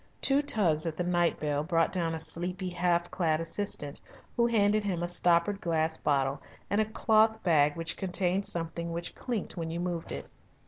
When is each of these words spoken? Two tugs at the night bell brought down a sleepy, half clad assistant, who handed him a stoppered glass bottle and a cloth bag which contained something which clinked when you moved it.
Two 0.19 0.41
tugs 0.41 0.87
at 0.87 0.97
the 0.97 1.03
night 1.03 1.39
bell 1.39 1.63
brought 1.63 1.91
down 1.91 2.15
a 2.15 2.19
sleepy, 2.19 2.69
half 2.69 3.11
clad 3.11 3.39
assistant, 3.39 4.01
who 4.35 4.47
handed 4.47 4.83
him 4.83 5.03
a 5.03 5.07
stoppered 5.07 5.61
glass 5.61 5.95
bottle 5.99 6.41
and 6.71 6.81
a 6.81 6.85
cloth 6.89 7.43
bag 7.43 7.75
which 7.77 7.97
contained 7.97 8.47
something 8.47 8.91
which 8.91 9.13
clinked 9.13 9.57
when 9.57 9.69
you 9.69 9.79
moved 9.79 10.11
it. 10.11 10.25